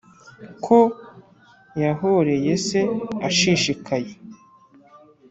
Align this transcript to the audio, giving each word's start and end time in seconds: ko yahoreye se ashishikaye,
ko 0.65 0.79
yahoreye 1.83 2.53
se 2.67 2.79
ashishikaye, 3.27 4.11